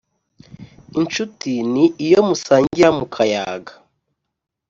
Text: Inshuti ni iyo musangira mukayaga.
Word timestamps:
Inshuti 0.99 1.51
ni 1.71 1.85
iyo 2.05 2.19
musangira 2.27 2.89
mukayaga. 2.97 3.73